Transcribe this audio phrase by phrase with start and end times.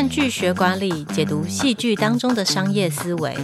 [0.00, 3.36] 看剧学管理，解读戏剧当中的商业思维。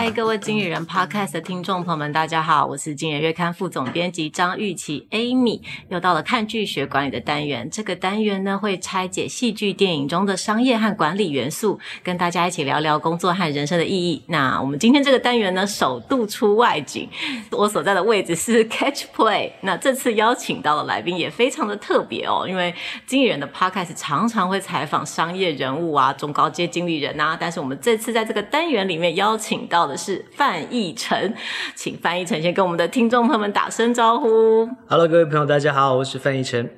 [0.00, 7.68] 嗨，各位经理人 Podcast 的听众朋友们，大家好，我是经理人月刊副总编辑张玉琪 Amy，又到了看剧学管理的单元。
[7.68, 14.22] 这个单元呢，会拆解戏剧电影中的商业和管理元素，跟大家一起聊聊工作和人生的意义。
[14.28, 17.08] 那我们今天这个单元呢，首度出外景，
[17.50, 19.50] 我所在的位置是 Catch Play。
[19.62, 22.72] 那这次邀请到的来宾也非常的特别哦，因为
[23.04, 31.34] 经理人的 Podcast 常常会采访商业人物啊、中高阶经理人啊，但是我们这次在这个单元里面邀请到的是范逸臣，
[31.74, 34.68] 请范逸臣先跟我们的听众朋友们打声招呼。
[34.86, 36.70] Hello，各位朋友，大家好，我是范逸臣。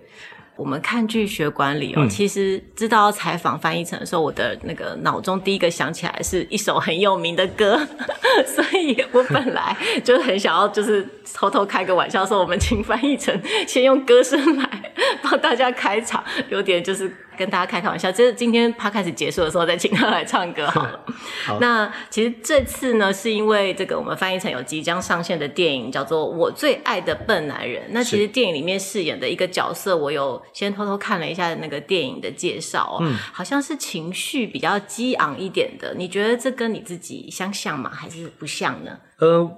[0.57, 7.81] 我们看剧学管理哦，嗯、其实知道要采访范逸臣的时候，我的那个脑中第一个想起来是一首很有名的歌，
[8.47, 9.75] 所以我本来
[10.05, 14.93] 就很想要，就是偷偷开个玩笑说，我们请范逸臣先用歌声来
[15.25, 17.11] 帮大家开场，有点就是。
[17.41, 21.01] 跟大家开开玩笑，就是今天他开始结束的时候再请他来唱歌好了。
[21.46, 27.83] 好，那其实这次呢，是因为这个我们翻译成有即将上线的电影叫做《我最爱的笨男人》。
[27.93, 35.95] 那其实电影里面饰演的一个角色，我有先偷偷看了一下那个电影的介绍，嗯，好像是情绪比较激昂一点的。
[35.96, 37.91] 你觉得这跟你自己相像吗？
[37.91, 38.99] 还是不像呢？
[39.18, 39.51] 呃，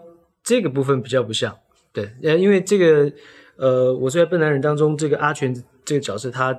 [0.44, 1.52] 这个部分比较不像，
[1.92, 3.12] 对，呃，因为这个
[3.56, 5.52] 呃，我最爱笨男人当中这个阿全
[5.84, 6.56] 这个角色他。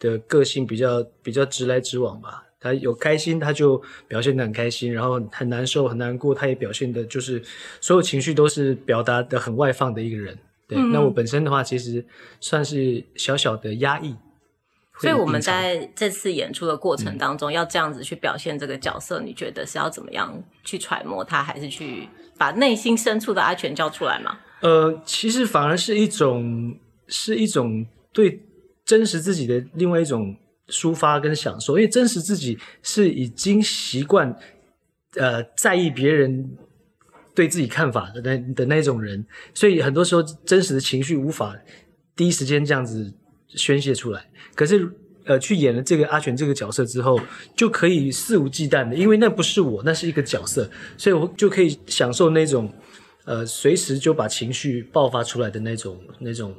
[0.00, 7.42] 的个性比较比较直来直往吧，他有开心他就表现的很开心，然后很难受很难过，他也表现的就是
[7.82, 10.36] 所有情绪都是表达的很外放的一个人。
[10.66, 12.04] 对，嗯、那我本身的话其实
[12.40, 14.16] 算是小小的压抑，
[14.98, 24.38] 所以我们在这次演出的过程当中，嗯、要这样子去表现这个角色，你觉得是要怎么样去揣摩他，还是去把内心深处的阿全叫出来吗？
[24.60, 26.74] 呃，其实反而是一种
[27.06, 28.40] 是一种对。
[28.90, 34.36] 真实自己的另外一种抒发跟享受，因为真实自己是已经习惯，
[35.14, 36.58] 呃，在意别人
[37.32, 41.56] 对自己看法的那的那种人，所以很多时候真实的情绪无法
[42.16, 43.14] 第一时间这样子
[43.46, 44.28] 宣泄出来。
[44.56, 44.90] 可是，
[45.24, 47.20] 呃，去演了这个阿全这个角色之后，
[47.54, 52.74] 就可以肆无忌惮的，因为那不是我，那是一个角色，所以我就可以享受那种，
[53.24, 56.52] 呃，随时就把情绪爆发出来的那种那种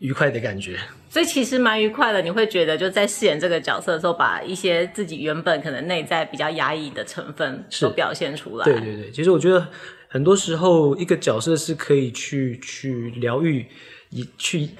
[0.00, 0.78] 愉快的感觉。
[1.14, 8.64] 所以其实蛮愉快的，你会觉得就在饰演这个角色的时候，把一些自己原本可能内在比较压抑的成分都表现出来。
[8.64, 9.64] 对对对，其实我觉得
[10.08, 13.64] 很多时候一个角色是可以去去疗愈，
[14.10, 14.70] 以去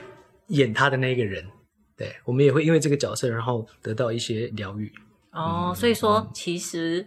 [0.49, 1.45] 演他的那个人。
[1.97, 4.93] 对，我们也会因为这个角色，然后得到一些疗愈。
[5.31, 7.07] 哦，嗯、所以说其实。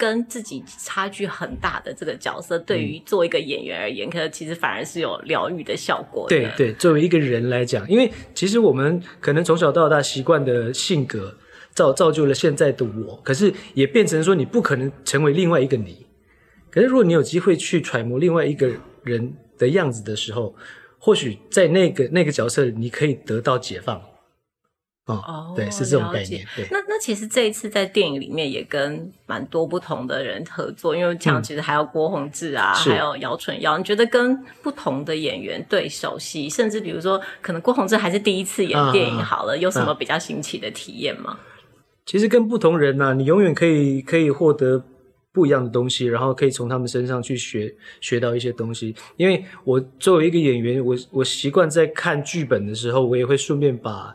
[0.00, 6.34] 跟自己差距很大的这个角色，对于做一个演员而言，嗯、可能其实反而是有疗愈的效果的。
[6.34, 11.36] 对对，作为一个人来讲，因为其实我们可能从小到大习惯的性格
[11.74, 16.06] 造造就了现在的我，可是也变成说你不可能成为另外一个你。
[16.70, 18.70] 可是如果你有机会去揣摩另外一个
[19.04, 20.54] 人的样子的时候，
[20.98, 24.00] 或许在那个那个角色，你可以得到解放。
[25.16, 26.46] 哦，对，是这种概念。
[26.56, 33.78] 对，那那其实这一次在电影里面也跟蛮多不同的人合作，因为像其实还有郭宏志啊，嗯、还有姚淳耀。
[33.78, 41.38] 你觉得跟不同的演员对手戏，甚至比如说可能郭宏志还是第一次演电影，好了，啊、有什么比较新奇的体验吗？
[42.06, 44.82] 其实跟不同人呢、啊，你永远可以可以获得
[45.32, 48.94] 不一样的东西，然后可以从他们身上去学学到一些东西。
[49.16, 54.14] 因为我作为一个演员，我我习惯在看剧本的时候，我也会顺便把。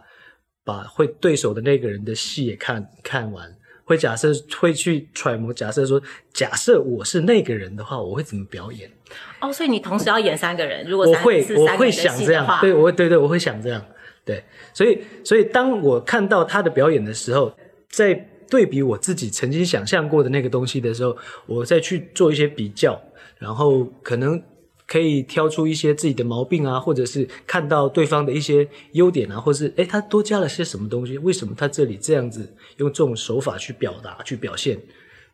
[0.65, 3.55] 把会对手的那个人的戏也看看完，
[3.85, 6.01] 会假设会去揣摩，假设说，
[6.33, 8.91] 假设我是那个人的话，我会怎么表演？
[9.39, 13.85] 哦，所以你同时要演三个人，如果我会我会想这样，对，我会对对，我会想这样，
[14.25, 14.43] 对，
[14.73, 17.55] 所以所以当我看到他的表演的时候，
[17.87, 18.13] 在
[18.49, 21.15] 对比我自己曾经想象过的那个东西的时候，
[21.45, 22.99] 我再去做一些比较，
[23.37, 24.41] 然后可能。
[24.87, 31.17] 可以挑出一些自己的毛病啊，或者是看到对方的一些优点啊，或是诶，他多加了些什么东西？
[31.17, 34.79] 为什么他这里这样子用这种手法去表达、去表现？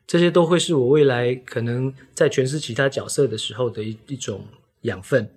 [0.07, 4.43] 这些都会是我未来可能在诠释其他角色的时候的一一种
[4.81, 5.29] 养分。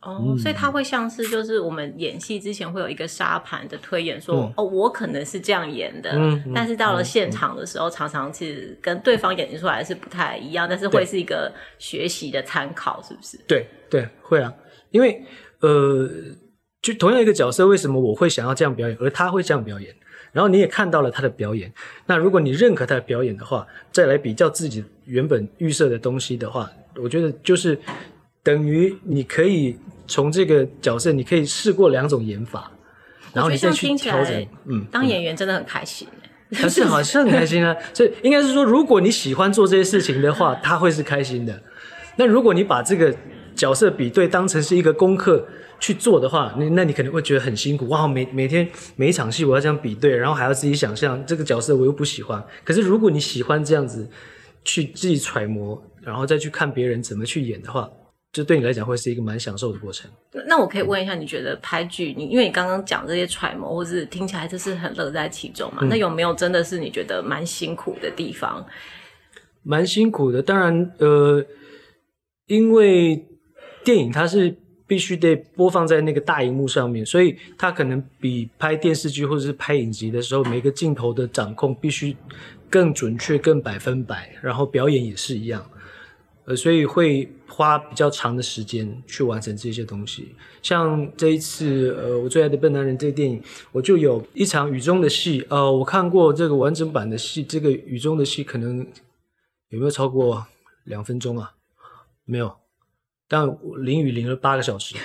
[0.00, 13.36] 哦，嗯、所以他会像是就是我们演戏之前会有一个沙盘的推演说，说、嗯、哦，我可能是这样演的，嗯嗯、但是到了现场的时候，嗯、常常其实跟对方演出来是不太一样，但是会是一个学习的参考，是不是？
[13.48, 14.54] 对对，会啊，
[14.92, 15.20] 因为
[15.60, 16.08] 呃，
[16.80, 19.92] 就同样一个角色，为什么我会想要这样表演，而他会这样表演？
[20.30, 21.72] 然后你也看到了他的表演，
[22.06, 27.76] 那如果你认可他的表演的话，再来比较自己原本预设的东西的话，我觉得就是。
[28.42, 29.76] 等于你可以
[30.06, 32.70] 从这个角色，你可以试过两种演法，
[33.32, 34.46] 然后你再去调整。
[34.66, 36.08] 嗯，当演员真的很开心。
[36.50, 41.62] 可是好像很开心啊， 所以应该是说，如果你喜欢做这些事情的话，他会是开心的。
[42.16, 43.14] 那如果你把这个
[43.54, 45.46] 角色比对当成是一个功课
[45.78, 48.08] 去做的话，那那你可能会觉得很辛苦哇！
[48.08, 52.42] 每每天每一场戏我要这样比对，然后还要自己想象这个角色我又不喜欢。
[52.64, 54.08] 可是如果你喜欢这样子
[54.64, 57.86] 去自己揣摩，然后再去看别人怎么去演的话。
[58.32, 60.10] 就对你来讲会是一个蛮享受的过程。
[60.46, 65.78] 那我可以问一下，你觉得拍剧，你因为你刚刚讲这些揣摩，或是听起来就是很乐在其中嘛？
[65.82, 68.64] 嗯、那有没有真的是你觉得蛮辛苦的地方？
[69.62, 71.44] 蛮辛苦的，当然，呃，
[72.46, 73.26] 因为
[73.84, 74.54] 电影它是
[74.86, 82.16] 必须得播放在那个大荧幕上面，所以它可能比拍电视剧或者是拍影集的时候，每个镜头的掌控必须
[82.70, 85.68] 更准确、更百分百，然后表演也是一样。
[86.48, 90.34] 呃，所以会花比较长的时间去完成这些东西。
[90.62, 95.44] 像这一次，呃，我最爱的笨男人这个电影，我就有一场雨中的戏。
[95.50, 98.78] 呃，我看过这个完整版的戏，这个雨中的戏可能
[99.68, 100.46] 有没有超过
[100.84, 101.52] 两分钟啊？
[102.24, 102.56] 没有，
[103.28, 103.46] 但
[103.76, 104.96] 淋雨淋了八个小时。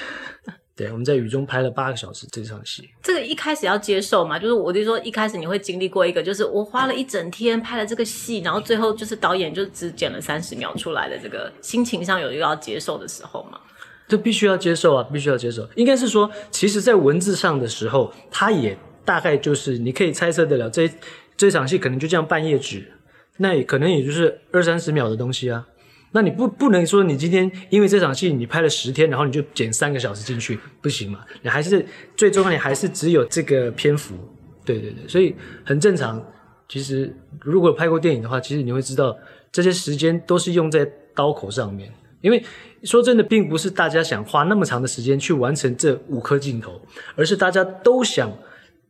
[0.75, 2.89] 对，我们在雨中拍了八个小时这场戏。
[3.03, 13.59] 这个一开始要接受嘛，就是我就说一开始你会经历过一个，就是我花了一整天拍了这个戏，然后最后就是导演就只剪了三十秒出来的这个心情上有一个要接受的时候嘛。
[14.07, 15.67] 这必须要接受啊，必须要接受。
[15.75, 18.75] 应该是说，其实在文字上的时候，它也
[19.05, 20.89] 大概就是你可以猜测得了，这
[21.37, 22.91] 这场戏可能就这样半页纸，
[23.37, 25.67] 那也可能也就是二三十秒的东西啊。
[26.13, 31.19] 那你不不能说你今天因为这场戏你拍了十天，然后你就剪三个小时进去，不行嘛？
[31.41, 34.15] 你还是最终你还是只有这个篇幅，
[34.63, 36.23] 对对对，所以很正常。
[36.69, 39.15] 其实如果拍过电影的话，其实你会知道
[39.51, 41.91] 这些时间都是用在刀口上面。
[42.21, 42.41] 因为
[42.83, 46.81] 说真的，并不是大家想花那么长的时间去完成这五颗镜头，
[47.17, 48.31] 而是大家都想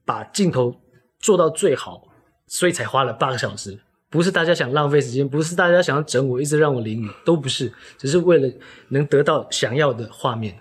[0.06, 0.72] 把镜头
[1.20, 2.04] 做到最好，
[2.48, 3.80] 所以才花了八个小时。
[4.14, 8.48] 不是大家想浪费时间，不是大家想要整我，一直让我淋雨，都不是，只是为了
[8.90, 10.54] 能得到想要的画面。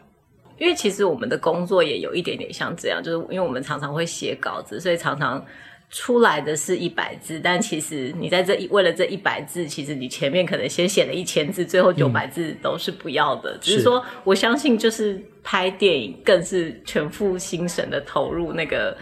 [0.58, 5.44] 因为其实我们的工作也有一点点像这样，就是因为我们常常会写稿子，所以常常
[5.90, 13.50] 出来的是一百字，但其实你在这一为了这一百字，其实你前面可能先写了一千字，最后九百字都是不要的。
[13.50, 18.96] 嗯、只是说，我相信就是拍电影更是全副心神的投入那个。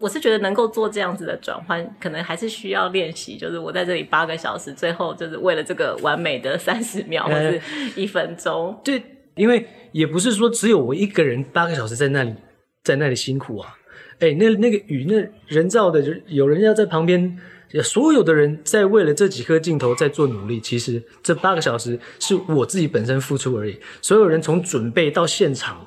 [0.00, 3.36] 我是觉得能够做这样子的转换，可能还是需要练习。
[3.36, 7.52] 就是我在这里八个小时，最后就是为了这个完美的三十秒或者
[7.94, 8.80] 一分钟。
[8.82, 9.02] 对，
[9.34, 12.34] 因为也不是说只有我一个人八个小时在那里，
[12.82, 13.76] 在那里辛苦啊。
[14.20, 17.38] 哎，那那个雨，那人造的，有人要在旁边，
[17.84, 20.58] 所有的人在为了这几颗镜头在做努力。
[20.58, 23.78] 其实这八个小时是我自己本身付出而已。
[24.00, 25.86] 所有人从准备到现场，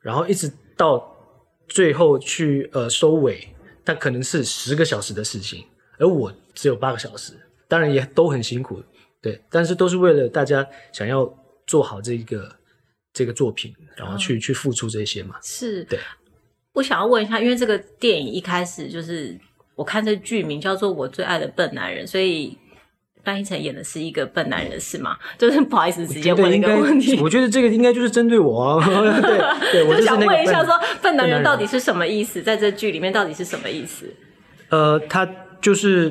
[0.00, 1.17] 然后一直到。
[1.68, 3.46] 最后去呃收尾，
[3.84, 5.64] 它可能是十个小时的事情，
[5.98, 7.34] 而我只有八个小时，
[7.68, 8.82] 当然也都很辛苦，
[9.20, 11.32] 对，但是都是为了大家想要
[11.66, 12.50] 做好这个
[13.12, 15.36] 这个作品，然后去、哦、去付出这些嘛。
[15.42, 15.98] 是，对。
[16.72, 19.38] 我想要问一下，因为这个电影一开始就是
[19.74, 22.56] 我看这剧名叫做《我最爱的笨男人》，所以。
[23.28, 25.14] 范逸臣演的是一个笨男人，是吗？
[25.36, 27.20] 就是不好意思，直接问一个问题。
[27.20, 28.80] 我觉得这个应该就是针对我啊。
[29.20, 29.38] 对，
[29.70, 30.72] 对，我就想问一下，说
[31.02, 32.40] 笨男人到底是什么意思？
[32.40, 34.06] 在这剧里面到底是什么意思？
[34.70, 35.28] 呃，他
[35.60, 36.10] 就是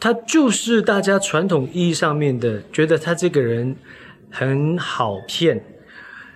[0.00, 3.76] 他就是大家传统意义上面的，觉得他这个人
[4.32, 5.62] 很好骗，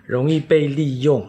[0.06, 1.26] 容易被利用，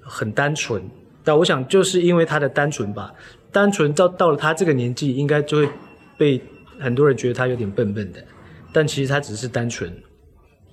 [0.00, 0.88] 很单纯。
[1.24, 3.12] 但我想就是因为他的单纯吧，
[3.50, 5.68] 单纯到到了他这个年纪，应该就会
[6.16, 6.40] 被。
[6.80, 8.24] 很多人觉得他有点笨笨的，
[8.72, 9.92] 但其实他只是单纯，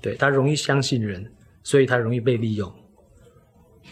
[0.01, 1.31] 对，他容易相信人，
[1.63, 2.71] 所以他容易被利用。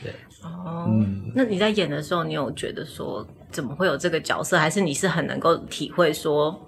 [0.01, 0.11] 对，
[0.43, 6.67] 哦，嗯，那你在演的时候，你有觉得说怎么会有这个角色，还是你是很能够体会说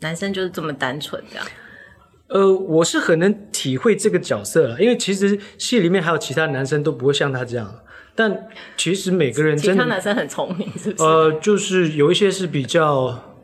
[0.00, 1.46] 男生就是这么单纯这样？
[2.28, 7.80] 呃，我是很能体会这个角色了，因为其实戏里面还有其他男生都不会像他这样，
[8.14, 11.04] 但其实每个人真的，其他男生很聪明，是不是？
[11.04, 13.35] 呃，就是有一些是比较。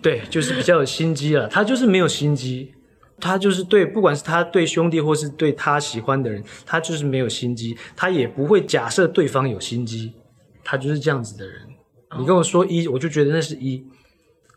[0.00, 1.48] 对，就是比较有心机了。
[1.48, 2.72] 他就是没有心机，
[3.20, 10.12] 他就是对，不管是他对兄弟或是对他喜欢的人，他就是没有心机，他也不会假设对方有心机，
[10.62, 11.62] 他就是这样子的人。
[12.18, 13.84] 你跟我说一，我就觉得那是一，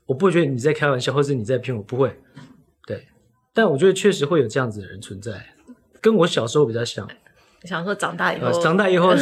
[0.06, 2.16] 我不会觉得你在开玩笑，或者你在骗我，不会。
[2.86, 3.08] 对，
[3.54, 5.32] 但我觉得确实会有这样子的人存在，
[6.00, 7.08] 跟我小时候比较像。
[7.64, 9.14] 想说长大以后，呃，长大以后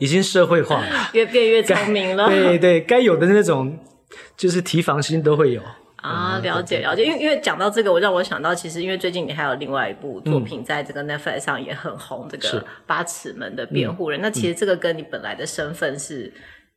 [0.00, 2.28] 已经社会化了， 越变越聪明了。
[2.28, 3.78] 对对，该有的那种。
[4.36, 5.62] 就是提防心都会有
[5.96, 14.20] 啊，了解了解，因为因为讲到这个，我让我想到，其实因为最近你还有另外一部作品在这个 Netflix 上也很红，这个八尺门的辩护人。
[14.20, 16.32] 那其实这个跟你本来的身份是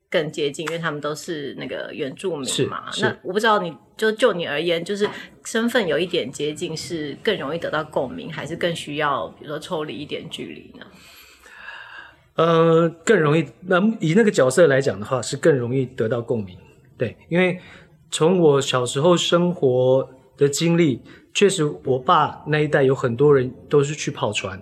[0.09, 2.85] 更接近，因为他们都是那个原住民嘛。
[2.99, 5.07] 那我不知道你就就你而言，就是
[5.45, 10.85] 身份有一点接近，是更容易得到共鸣，还是更需要比如说抽离一点距离呢？
[12.35, 13.45] 呃，更容易。
[13.61, 16.57] 那以那个角色来讲的话，是更容易得到共鸣。
[16.99, 17.59] 对，因为。
[18.11, 20.99] 从我小时候生活的经历，
[21.31, 24.59] 确实，我爸那一代有很多人都是去跑船，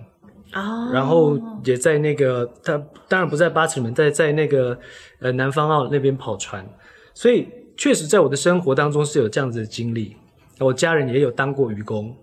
[0.52, 2.76] 哦，然后也在那个他
[3.08, 4.78] 当然不在八尺门，在在那个
[5.20, 6.62] 呃南方澳那边跑船，
[7.14, 10.14] 所以确实在我的生活当中是有这样子的经历。
[10.60, 12.14] 我家人也有当过渔工，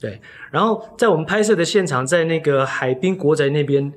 [0.00, 3.92] 对，然后在我们拍摄的现场，在那个海滨国宅那边，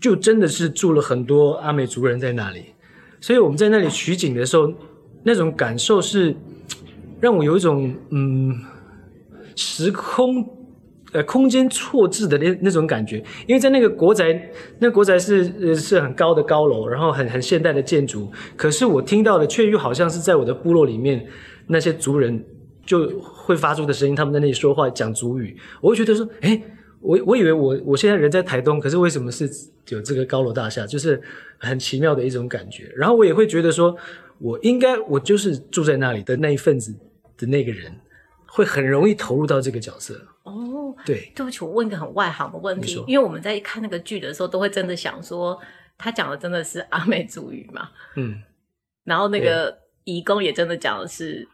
[0.00, 2.72] 就真的是住了很多阿美族人在那里，
[3.20, 4.72] 所以我们在那里取景的时候。
[5.24, 6.34] 那种感受是
[7.20, 8.54] 让我有一种嗯
[9.56, 10.48] 时空
[11.12, 21.26] 呃空间错置的那那种感觉，因为在那个国宅，那国宅是是很高的高楼，然后很很现代的建筑，可是我听到的却又好像是在我的部落里面
[21.66, 22.42] 那些族人
[22.86, 26.62] 就会发出的声音，他们在那里说话讲族语，我会觉得说，哎，
[27.00, 29.48] 我我以为我我现在人在台东，可是为什么是
[29.88, 31.20] 有这个高楼大厦，就是
[31.58, 33.96] 很奇妙的一种感觉，然后我也会觉得说。
[34.40, 36.94] 我应该，我就是住在那里的那一份子
[37.36, 37.92] 的那个人，
[38.46, 40.14] 会很容易投入到这个角色。
[40.44, 45.58] 哦，对，对不起，我问一个很外行的问题，因为我们在看那个剧的时候，都会真的想说，
[45.96, 47.88] 他讲的真的是阿美族语嘛？
[48.14, 48.40] 嗯，
[49.02, 51.48] 然后那个移工也真的讲的是，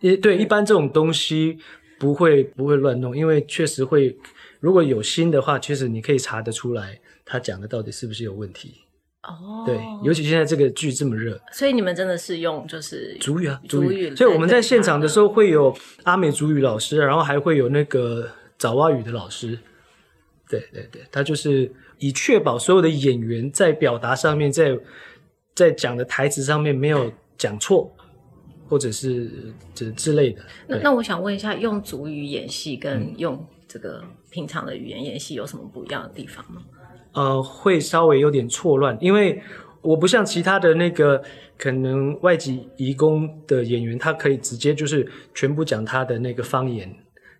[0.00, 1.58] 也对，一般这种东西
[1.98, 4.16] 不会不会乱弄，因为确实会，
[4.60, 8.80] 如果有心的话，确实你可以查得出来，他讲的到底是不是有问题。
[9.22, 14.14] 哦，对，尤其现在这个剧这么热，所以你们真的是用就是主语啊，主语。
[14.14, 19.58] 所以我们在现场的时候会有阿美主语老师，然后还会有那个爪哇语的老师。
[20.46, 24.78] 对对对，他就是以确保所有的演员在表达上面，在
[25.54, 27.90] 在讲的台词上面没有讲错，
[28.74, 29.30] 或者是
[29.72, 30.42] 这之类的。
[30.66, 34.02] 那那我想问一下，用族语演戏跟用这个
[34.32, 36.60] 平常的语言演戏有什么不一样的地方吗？
[37.12, 39.40] 呃，会稍微有点错乱，因为
[39.80, 41.22] 我不像其他的那个
[41.56, 46.92] 可能外籍移工的演员，他可以直接就是全部讲他的那个方言。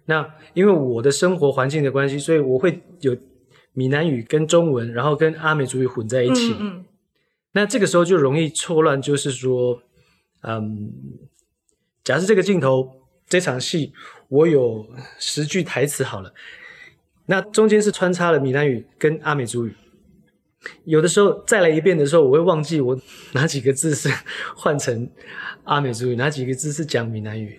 [0.06, 3.16] 那因为我的生活环境的关系，所以我会有
[3.72, 6.52] 闽南语跟中文，然后跟阿美族语混在一起。
[6.52, 6.84] 嗯嗯。
[7.54, 9.80] 那这个时候就容易错乱，就是说，
[10.46, 10.92] 嗯，
[12.04, 12.88] 假设这个镜头
[13.28, 13.92] 这场戏
[14.28, 14.86] 我有
[15.18, 16.32] 十句台词好了。
[17.26, 19.74] 那中间是穿插了闽南语跟阿美族语，
[20.84, 23.00] 有的时候再来一遍的时候，我会忘记我
[23.32, 24.10] 哪几个字是
[24.54, 25.08] 换成
[25.62, 27.58] 阿美族语，哪几个字是讲闽南语，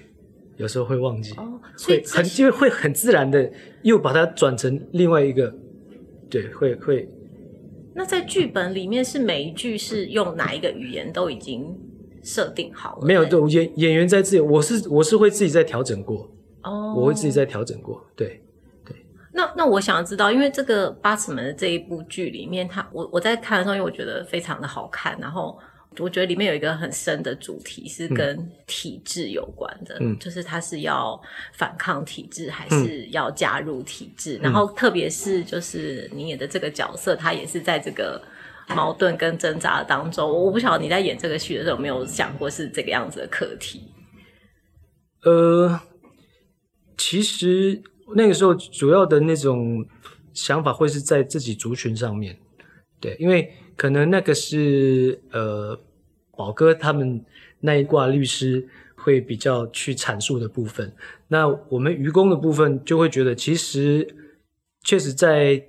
[0.57, 3.51] 有时候会忘记，哦、会很就会很自然的
[3.81, 5.51] 又把它转成另外一个，
[6.29, 7.09] 对，会会。
[7.95, 11.75] 那在剧本里面是每一句是用哪一个语言都已经
[12.25, 13.05] 设定好了？
[13.05, 16.29] 没有，就演演员在自己，我是我是会自己在调整过，
[16.63, 18.41] 哦，我会自己在调整过，对。
[19.37, 25.59] 那那我想要知道，因为这个八尺门的这一部剧里面，它我我在看的时候，因为我觉得非常的好看，然后
[25.97, 38.21] 我觉得里面有一个很深的主题是跟体制有关的，嗯，就是它是要反抗体制还是要加入体制，嗯，然后特别是就是你演的这个角色，他也是在这个
[38.69, 40.29] 矛盾跟挣扎当中。
[40.29, 43.91] 我不晓得你在演这个戏的时候有没有想过是这个样子的课题？
[45.23, 45.79] 呃，
[46.97, 47.81] 其实。
[48.15, 49.83] 那个时候主要的那种
[50.31, 52.37] 想法会是在自己族群上面，
[53.01, 55.75] 对，因为可能那个是呃
[56.37, 57.25] 宝哥他们
[57.61, 60.93] 那一挂律师会比较去阐述的部分，
[61.29, 64.07] 那我们愚公的部分就会觉得，其实
[64.83, 65.65] 确实在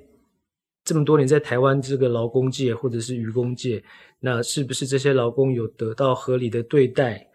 [0.86, 3.82] 这么多年在台湾这个劳工界或者是渔工界，
[4.20, 7.26] 那是不是这些劳工有得到合理的对待，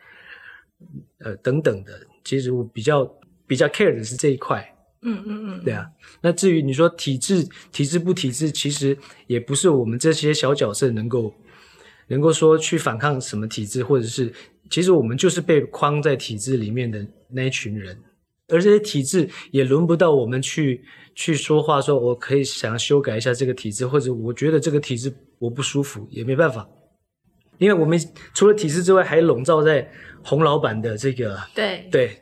[1.19, 3.05] 呃等等的，其实我比较
[3.45, 4.65] 比较 care 的是这一块。
[5.01, 5.85] 嗯嗯嗯，对啊。
[6.21, 11.33] 那至于你说体制、体制不体制，其实也不是我们这些小角色能够
[12.07, 14.31] 能够说去反抗什么体制，或者是
[14.69, 17.99] 其实我们就是被框在体制里面的那一群人，
[18.51, 20.83] 而这些体制也轮不到我们去
[21.15, 26.67] 去说话，说我可以想要修改一下这个体制，或者我觉得这个体制我不舒服，也没办法，
[27.57, 27.99] 因为我们
[28.33, 29.89] 除了体制之外，还笼罩在
[30.23, 32.17] 洪老板的这个对对。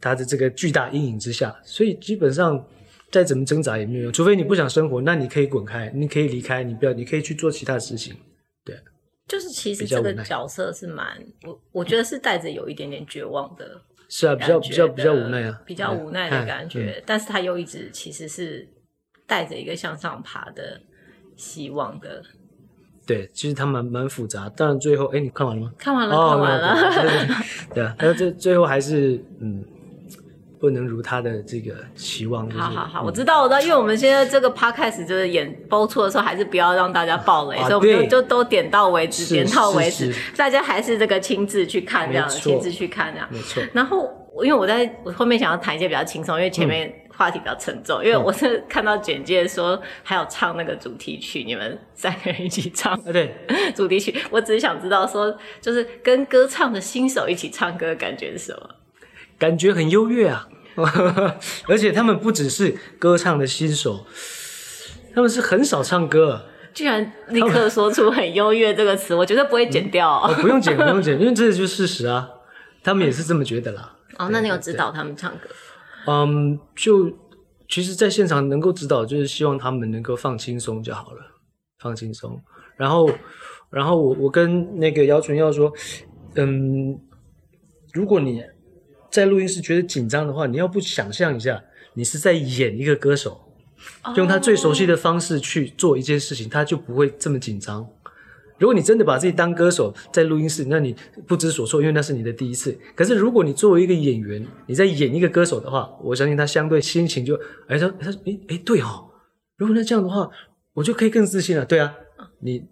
[0.00, 2.62] 他的这个巨大阴影之下，所以基本上
[3.10, 8.14] 再怎么挣扎也没有用，除非你不想生活，那你可以滚开，你可以离开，你不要，你可以去做其他事情。
[8.66, 8.76] 对，
[9.26, 11.16] 就是其实这个角色是蛮
[11.46, 13.80] 我我觉得是带着有一点点绝望的，
[14.16, 18.68] 是啊，比较比较比较无奈啊，比较无奈的感觉，但是他又一直其实是
[19.26, 20.80] 带着一个向上爬的
[21.36, 22.22] 希望的。
[23.04, 25.72] 对，其实他蛮蛮复杂，当然最后，哎，你看完了吗？
[25.76, 26.76] 看完了，看完了。
[27.74, 29.64] 对啊，但最最后还是嗯，
[30.64, 32.50] 不能如他的这个期望。
[32.50, 43.62] 好好好，我知道，我知道，因为我们现在这个 podcast 就是演播出的时候，还是不要让大家爆雷，所以我们就就都点到为止，点到为止，大家还是这个亲自去看这样，亲自去看这样，没错。
[43.74, 44.08] 然后，
[44.42, 46.90] 因为我在我后面想要谈一些比较轻松，因为前面。
[47.16, 52.92] 话题比较沉重，因为我是看到简介说还有唱那个主题曲，你们三个人一起唱。
[52.92, 53.32] 啊，对，
[53.72, 58.68] 主题曲，我只是想知道说，就是跟歌唱的新手一起唱歌的感觉是什么？
[59.38, 60.48] 感觉很优越啊，
[61.68, 64.04] 而且他们不只是歌唱的新手，
[65.14, 70.26] 他们是很少唱歌，居然立刻说出很优越这个词，我绝对不会剪掉哦。
[70.30, 72.28] 哦，不用剪，不用剪，因为这就是事实啊，
[72.82, 73.96] 他们也是这么觉得啦。
[74.18, 75.48] 哦，那你有指导他们唱歌？
[76.06, 77.10] 嗯，um, 就
[77.68, 81.20] 其实，在现场能够指导，就是希望他们能够放轻松就好了，
[81.78, 82.40] 放轻松。
[82.76, 83.08] 然后，
[83.70, 85.72] 然后我我跟那个姚纯耀说，
[86.36, 86.98] 嗯，
[87.92, 88.42] 如果你
[89.14, 93.40] 在录音室觉得紧张的话，你要不想象一下，你是在演一个歌手
[94.02, 94.18] ，oh.
[94.18, 97.88] 用他最熟悉的方式去做一件事情，他就不会这么紧张。
[98.58, 100.96] 如果你真的把自己当歌手在录音室，那你
[101.28, 102.76] 不知所措，因为那是你的第一次。
[102.96, 107.36] 可是如果你作为一个演员，你在演一个歌手的话，我相信他相对心情就，
[107.68, 109.08] 哎，他他说，哎哎，对哦，
[109.56, 110.28] 如果那这样的话，
[110.72, 111.64] 我就可以更自信了。
[111.64, 111.94] 对啊，
[112.40, 112.64] 你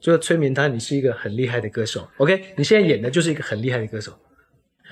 [0.00, 2.08] 就要催眠他，你是一个很厉害的歌手。
[2.18, 4.12] OK，你现在演的就是一个很厉害的歌手，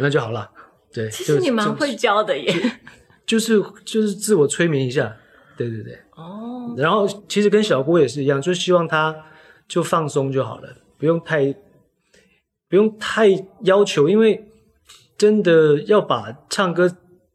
[0.00, 0.50] 那就好了。
[0.92, 2.52] 对，其实你蛮会教的耶，
[3.26, 5.16] 就是就是自我催眠一下，
[5.56, 5.98] 对对对。
[6.16, 6.74] 哦。
[6.76, 9.24] 然后其实跟小郭也是一样，就希望他。
[9.68, 11.54] 就放松就好了，不用太
[12.70, 13.28] 不用太
[13.64, 14.42] 要求，因为
[15.18, 16.90] 真的要把唱歌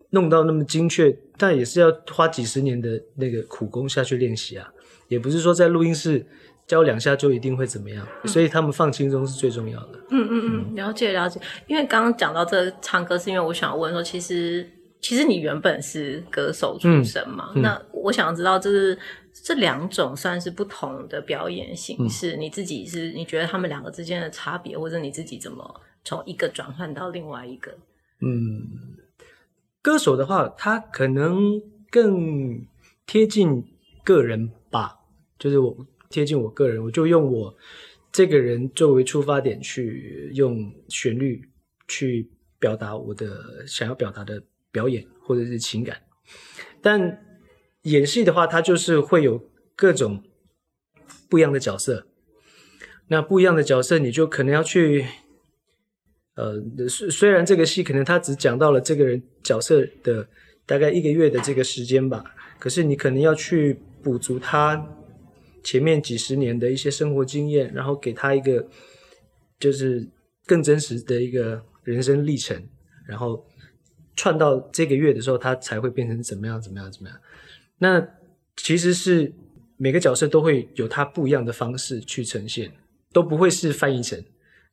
[0.10, 4.74] 弄到那么精确，但也是要花几十年的那个苦功下去练习啊，
[5.10, 6.26] 也不是说在录音室
[6.68, 10.00] 教两下就一定会怎么样，嗯、所以他们放轻松是最重要的。
[10.10, 11.40] 嗯嗯嗯，了解了解。
[11.68, 14.70] 因为刚刚讲到这个唱歌，是因为我想问说，其实
[15.02, 17.52] 其实你原本是歌手出身嘛？
[17.56, 18.98] 嗯嗯、那我想知道就是。
[19.44, 27.72] 这两种算是不同的表演形式，嗯、你自己是你觉得他们两个之间的差别，或者你自己怎么从一个转换到另外一个？
[28.22, 28.62] 嗯，
[29.82, 31.60] 歌手的话，他可能
[31.90, 32.64] 更
[33.08, 33.66] 贴近
[34.04, 35.00] 个人吧，
[35.40, 35.76] 就是我
[36.14, 37.54] 贴近我个人，我就用我
[38.12, 41.42] 这个人作为出发点去用旋律
[41.88, 45.98] 去表达我的想要表达的表演或者是情感，
[46.82, 47.20] 但。
[47.84, 50.24] 演戏的话，它就是会有各种
[51.28, 52.08] 不一样的角色。
[53.08, 55.06] 那不一样的角色，你就可能要去，
[56.36, 60.26] 呃，虽虽然这个戏可能他只讲到了这个人角色的
[60.66, 62.24] 大概一个月的这个时间吧，
[62.58, 64.78] 可是你可能要去补足他
[65.64, 68.68] 前面几十年的一些生活经验，然后给他一个
[69.60, 70.08] 就是
[70.46, 72.68] 更真实的一个人生历程，
[73.08, 73.46] 然后
[74.16, 77.18] 串到这个月的时候，他才会变成怎么样怎么样怎么样。
[77.78, 78.06] 那
[78.56, 79.34] 其实是
[79.78, 82.72] 每个角色都会有他不一样的方式去呈现，
[83.12, 84.24] 都不会是翻译成。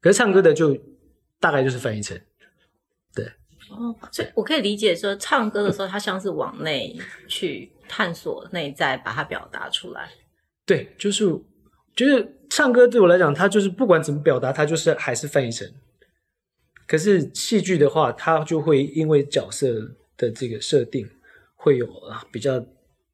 [0.01, 0.77] 可是唱歌的就
[1.39, 2.21] 大概就是翻译成，
[3.15, 3.25] 对。
[3.71, 6.99] 哦，所以我可以理解说，唱歌的时候他像是往内
[7.29, 10.11] 去探索内在，把它表达出来。
[10.71, 11.25] 对，就是
[11.97, 15.69] 就是唱歌对我来讲，它就是不管怎么表达，它就是还是翻译成。
[16.87, 19.67] 可是戏剧的话，它就会因为角色
[20.17, 21.05] 的这个设定，
[21.57, 22.65] 会有啊比较。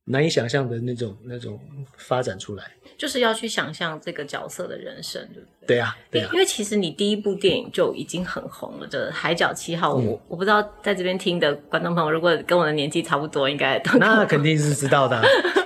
[0.08, 1.60] 难以想象的那种那种
[1.96, 2.64] 发展出来，
[2.96, 5.66] 就是要去想象这个角色的人生，对不对？
[5.66, 6.30] 对啊，对啊。
[6.32, 9.94] 因为其实你第一部电影就已经很红了，就是《海角七号》。
[9.96, 15.20] 我、嗯、我不知道在这边听的观众朋友，如果跟我的年纪差不多，应该都那肯定是知道的。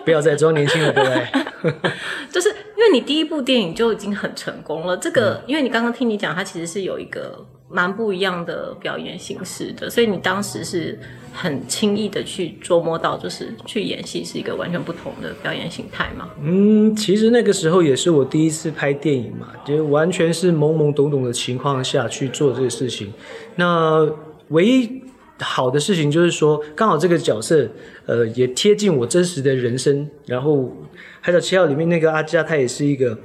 [0.04, 1.28] 不要再装年轻了，各位。
[2.32, 2.48] 就是
[2.80, 7.46] 因为你第一部电影就已经很成功了，这个，嗯、因为你刚刚听你讲，它其实是有一个。
[7.72, 10.98] 蛮不一样的表演形式的，所以你当时是
[11.32, 16.28] 很轻易的去琢磨到，就是去演戏是一个完全不同的表演形态嘛？
[16.42, 23.12] 嗯，其实那个时候也是我第一次拍电影嘛，就完全是懵懵懂懂的情况下去做这个事情。
[23.54, 24.04] 那
[24.48, 25.04] 唯一
[25.40, 27.68] 好的事情就是说，刚好这个角色，
[28.06, 30.08] 呃，也贴近我真实的人生。
[30.26, 30.56] 然后
[31.20, 33.18] 《海角七号》里面那个阿佳，他也是一个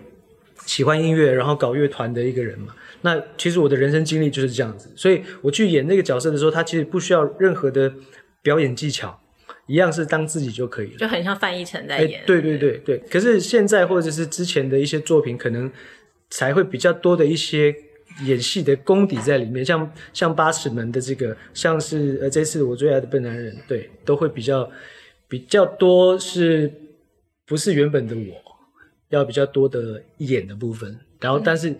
[0.65, 2.73] 喜欢音乐，然后搞乐团的一个人嘛。
[3.01, 7.93] 那其实我的人生经历就是这样子，所以我去演那个角色的时候，他其实不需要任何的
[8.41, 9.19] 表演技巧，
[9.67, 12.21] 一样是当自己就可以了，就很像范逸臣在演。
[12.21, 12.97] 欸，对对对对。
[13.11, 15.71] 可是现在或者是之前的一些作品，可能
[16.29, 17.75] 才会比较多的一些
[18.23, 24.69] 演戏的功底在里面，像像八尺门的这个，像是呃这次我最爱的笨男人，对，都会比较
[25.27, 26.71] 比较多是
[27.45, 28.41] 不是原本的我，
[29.09, 31.75] 要比较多的演的部分，然后但是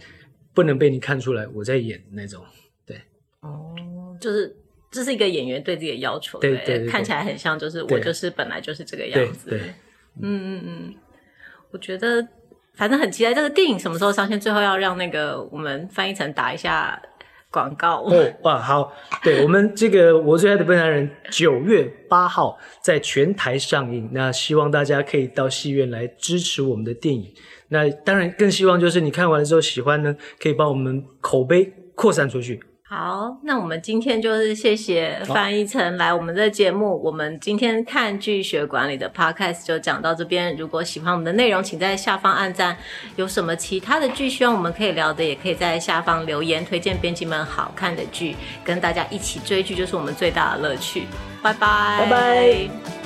[0.54, 2.43] 不能被你看出来我在演那种，
[2.86, 3.02] 对，
[3.41, 3.76] 哦，
[4.19, 4.56] 就是。
[4.91, 9.67] 这是一个演员对自己的要求，对，对，对，对，看起来很像，就是我就是本来就是这个样子，对，对，
[10.21, 10.95] 嗯嗯嗯，
[11.71, 12.26] 我觉得
[12.75, 17.01] 反正很期待这个电影什么时候上线，最后要让那个我们翻译成打一下
[17.49, 18.01] 广告。
[18.01, 18.91] 哦，哇，好，
[19.23, 27.33] 对 我们这个我最爱的笨男人九月八号在全台上映，那希望大家可以到戏院来支持我们的电影，
[27.69, 32.61] 那当然更希望就是你看完了之后喜欢呢，可以帮我们口碑扩散出去。
[32.88, 37.02] 好，那我们今天就是谢谢翻译成来我们的节目。
[37.04, 40.56] 我们今天看剧学管理的 podcast 就讲到这边。
[40.56, 42.78] 如果喜欢我们的内容，请在下方按赞。
[43.15, 51.06] 有什么其他的剧希望我们可以聊的，也可以在下方留言，推荐编辑们好看的剧，跟大家一起追剧就是我们最大的乐趣。
[51.41, 53.05] 拜拜，拜拜。